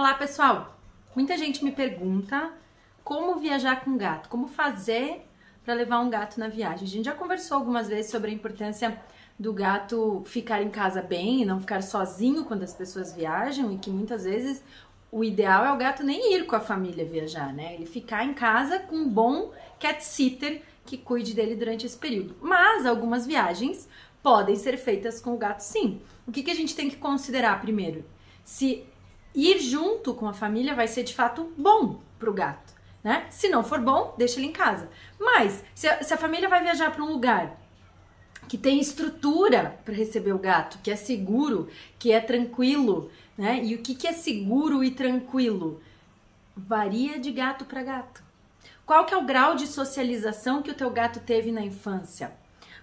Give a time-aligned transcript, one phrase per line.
[0.00, 0.80] Olá, pessoal!
[1.14, 2.54] Muita gente me pergunta
[3.04, 5.26] como viajar com gato, como fazer
[5.62, 6.84] para levar um gato na viagem.
[6.84, 8.98] A gente já conversou algumas vezes sobre a importância
[9.38, 13.76] do gato ficar em casa bem e não ficar sozinho quando as pessoas viajam e
[13.76, 14.64] que muitas vezes
[15.12, 17.74] o ideal é o gato nem ir com a família viajar, né?
[17.74, 22.34] Ele ficar em casa com um bom cat sitter que cuide dele durante esse período.
[22.40, 23.86] Mas algumas viagens
[24.22, 26.00] podem ser feitas com o gato sim.
[26.26, 28.02] O que, que a gente tem que considerar primeiro?
[28.42, 28.86] Se
[29.34, 33.26] ir junto com a família vai ser de fato bom para o gato, né?
[33.30, 34.88] Se não for bom, deixa ele em casa.
[35.18, 37.58] Mas se a, se a família vai viajar para um lugar
[38.48, 43.60] que tem estrutura para receber o gato, que é seguro, que é tranquilo, né?
[43.62, 45.80] E o que, que é seguro e tranquilo?
[46.56, 48.22] Varia de gato para gato.
[48.84, 52.32] Qual que é o grau de socialização que o teu gato teve na infância?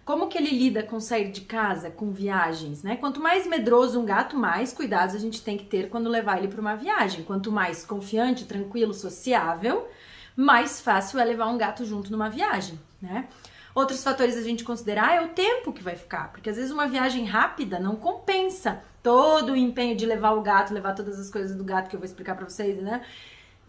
[0.07, 2.95] Como que ele lida com sair de casa, com viagens, né?
[2.95, 6.47] Quanto mais medroso um gato, mais cuidados a gente tem que ter quando levar ele
[6.47, 7.25] para uma viagem.
[7.25, 9.85] Quanto mais confiante, tranquilo, sociável,
[10.33, 13.27] mais fácil é levar um gato junto numa viagem, né?
[13.75, 16.87] Outros fatores a gente considerar é o tempo que vai ficar, porque às vezes uma
[16.87, 21.53] viagem rápida não compensa todo o empenho de levar o gato, levar todas as coisas
[21.53, 23.01] do gato que eu vou explicar para vocês, né?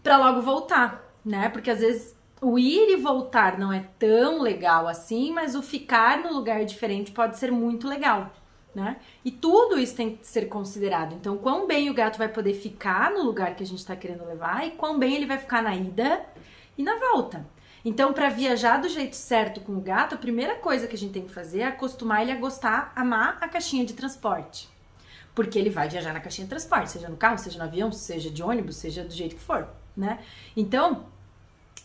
[0.01, 1.49] Para logo voltar, né?
[1.49, 6.19] Porque às vezes o ir e voltar não é tão legal assim, mas o ficar
[6.19, 8.31] no lugar diferente pode ser muito legal,
[8.73, 8.97] né?
[9.25, 11.13] E tudo isso tem que ser considerado.
[11.13, 14.25] Então, quão bem o gato vai poder ficar no lugar que a gente está querendo
[14.25, 16.25] levar e quão bem ele vai ficar na ida
[16.77, 17.45] e na volta.
[17.83, 21.13] Então, para viajar do jeito certo com o gato, a primeira coisa que a gente
[21.13, 24.69] tem que fazer é acostumar ele a gostar, amar a caixinha de transporte.
[25.33, 28.29] Porque ele vai viajar na caixinha de transporte, seja no carro, seja no avião, seja
[28.29, 30.19] de ônibus, seja do jeito que for, né?
[30.57, 31.05] Então,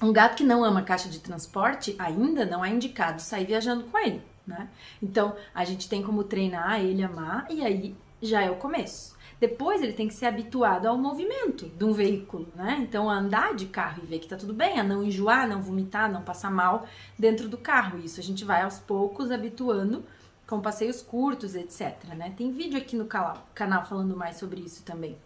[0.03, 3.98] um gato que não ama caixa de transporte ainda não é indicado sair viajando com
[3.98, 4.69] ele, né?
[5.03, 9.14] Então a gente tem como treinar ele amar e aí já é o começo.
[9.41, 12.78] Depois ele tem que ser habituado ao movimento de um veículo, né?
[12.81, 16.11] Então andar de carro e ver que tá tudo bem, a não enjoar, não vomitar,
[16.11, 16.86] não passar mal
[17.19, 17.98] dentro do carro.
[17.98, 20.05] Isso a gente vai aos poucos habituando
[20.47, 21.97] com passeios curtos, etc.
[22.17, 22.33] Né?
[22.36, 25.17] Tem vídeo aqui no canal falando mais sobre isso também.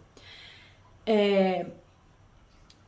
[1.05, 1.67] É,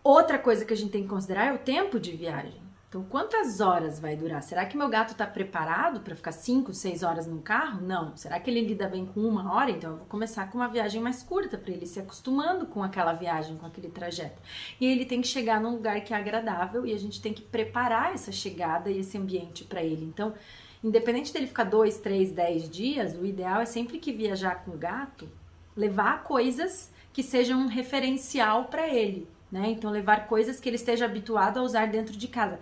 [0.03, 2.59] Outra coisa que a gente tem que considerar é o tempo de viagem.
[2.89, 4.41] Então, quantas horas vai durar?
[4.41, 7.79] Será que meu gato está preparado para ficar 5, 6 horas no carro?
[7.85, 8.17] Não.
[8.17, 9.69] Será que ele lida bem com uma hora?
[9.69, 13.13] Então, eu vou começar com uma viagem mais curta para ele se acostumando com aquela
[13.13, 14.41] viagem, com aquele trajeto.
[14.79, 17.43] E ele tem que chegar num lugar que é agradável e a gente tem que
[17.43, 20.03] preparar essa chegada e esse ambiente para ele.
[20.03, 20.33] Então,
[20.83, 24.77] independente dele ficar 2, 3, 10 dias, o ideal é sempre que viajar com o
[24.77, 25.29] gato,
[25.77, 29.71] levar coisas que sejam um referencial para ele né?
[29.71, 32.59] Então, levar coisas que ele esteja habituado a usar dentro de casa.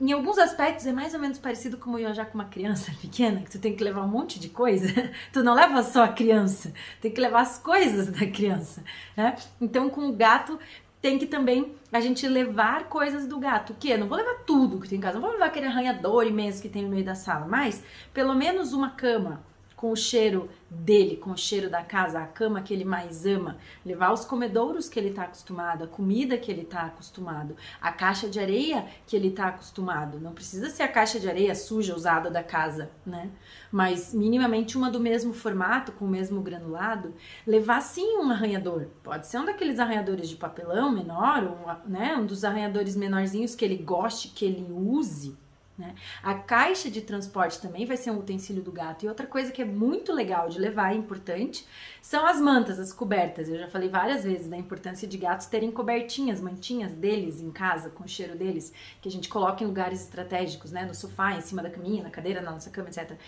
[0.00, 3.50] Em alguns aspectos é mais ou menos parecido como viajar com uma criança pequena, que
[3.50, 4.88] tu tem que levar um monte de coisa.
[5.32, 8.82] tu não leva só a criança, tem que levar as coisas da criança,
[9.16, 9.36] né?
[9.60, 10.58] Então, com o gato
[11.00, 13.74] tem que também a gente levar coisas do gato.
[13.74, 13.94] O quê?
[13.94, 16.68] Não vou levar tudo que tem em casa, não vou levar aquele arranhador imenso que
[16.68, 17.84] tem no meio da sala, mas
[18.14, 19.44] pelo menos uma cama,
[19.84, 23.58] com o cheiro dele, com o cheiro da casa, a cama que ele mais ama,
[23.84, 28.26] levar os comedouros que ele está acostumado, a comida que ele está acostumado, a caixa
[28.26, 30.18] de areia que ele está acostumado.
[30.18, 33.28] Não precisa ser a caixa de areia suja usada da casa, né?
[33.70, 37.12] Mas minimamente uma do mesmo formato, com o mesmo granulado,
[37.46, 38.86] levar sim um arranhador.
[39.02, 42.16] Pode ser um daqueles arranhadores de papelão menor, um, né?
[42.16, 45.36] Um dos arranhadores menorzinhos que ele goste, que ele use
[45.76, 45.94] né?
[46.22, 49.04] A caixa de transporte também vai ser um utensílio do gato.
[49.04, 51.66] E outra coisa que é muito legal de levar, é importante,
[52.00, 53.48] são as mantas, as cobertas.
[53.48, 57.90] Eu já falei várias vezes da importância de gatos terem cobertinhas, mantinhas deles em casa,
[57.90, 60.84] com o cheiro deles, que a gente coloca em lugares estratégicos, né?
[60.84, 63.18] No sofá, em cima da caminha, na cadeira, na nossa cama, etc.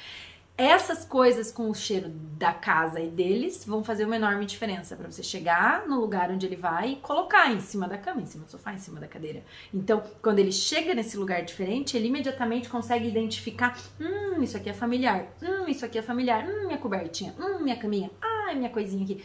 [0.59, 5.11] Essas coisas com o cheiro da casa e deles vão fazer uma enorme diferença para
[5.11, 8.47] você chegar no lugar onde ele vai e colocar em cima da cama, em cima
[8.47, 9.45] do sofá, em cima da cadeira.
[9.73, 14.73] Então, quando ele chega nesse lugar diferente, ele imediatamente consegue identificar: hum, isso aqui é
[14.73, 19.05] familiar, hum, isso aqui é familiar, hum, minha cobertinha, hum, minha caminha, ah, minha coisinha
[19.05, 19.23] aqui.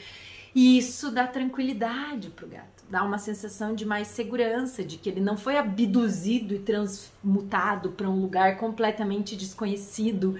[0.54, 5.22] E isso dá tranquilidade pro gato, dá uma sensação de mais segurança, de que ele
[5.22, 10.38] não foi abduzido e transmutado para um lugar completamente desconhecido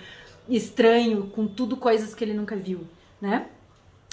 [0.56, 2.88] estranho, com tudo coisas que ele nunca viu,
[3.20, 3.48] né?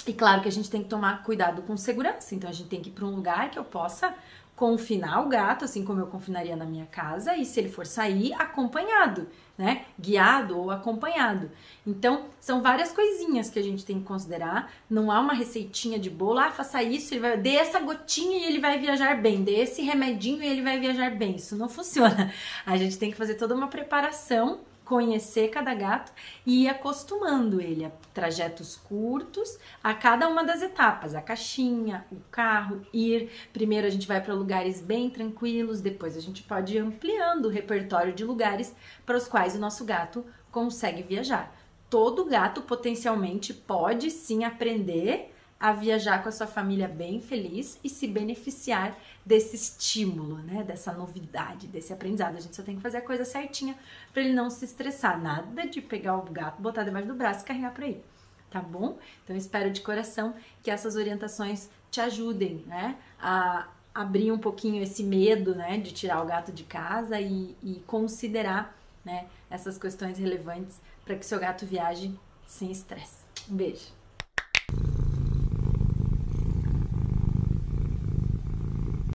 [0.07, 2.81] E claro que a gente tem que tomar cuidado com segurança, então a gente tem
[2.81, 4.13] que ir para um lugar que eu possa
[4.59, 8.33] confinar o gato, assim como eu confinaria na minha casa, e se ele for sair,
[8.33, 9.85] acompanhado, né?
[9.97, 11.49] Guiado ou acompanhado.
[11.87, 14.69] Então, são várias coisinhas que a gente tem que considerar.
[14.89, 18.43] Não há uma receitinha de bolo, ah, faça isso, ele vai, dê essa gotinha e
[18.43, 21.37] ele vai viajar bem, dê esse remedinho e ele vai viajar bem.
[21.37, 22.33] Isso não funciona.
[22.65, 24.59] A gente tem que fazer toda uma preparação
[24.89, 26.11] conhecer cada gato
[26.43, 32.15] e ir acostumando ele a trajetos curtos a cada uma das etapas, a caixinha, o
[32.31, 33.29] carro, ir.
[33.53, 37.49] Primeiro a gente vai para lugares bem tranquilos, depois a gente pode ir ampliando o
[37.49, 38.75] repertório de lugares
[39.05, 41.55] para os quais o nosso gato consegue viajar.
[41.87, 47.89] Todo gato potencialmente pode sim aprender a viajar com a sua família bem feliz e
[47.89, 50.63] se beneficiar desse estímulo, né?
[50.63, 52.37] Dessa novidade, desse aprendizado.
[52.37, 53.75] A gente só tem que fazer a coisa certinha
[54.13, 55.21] para ele não se estressar.
[55.21, 58.03] Nada de pegar o gato, botar debaixo do braço e carregar para ele,
[58.49, 58.97] tá bom?
[59.23, 60.33] Então espero de coração
[60.63, 62.95] que essas orientações te ajudem, né?
[63.21, 65.77] A abrir um pouquinho esse medo, né?
[65.77, 69.27] De tirar o gato de casa e, e considerar, né?
[69.49, 72.17] Essas questões relevantes para que seu gato viaje
[72.47, 73.25] sem estresse.
[73.49, 73.98] Um beijo.